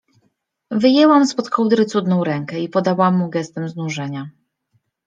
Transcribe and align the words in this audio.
Wyjęłam 0.71 1.25
spod 1.27 1.49
kołdry 1.49 1.85
cudną 1.85 2.23
rękę 2.23 2.59
i 2.59 2.69
podałam 2.69 3.17
mu 3.17 3.29
gestem 3.29 3.69
znużenia. 3.69 4.29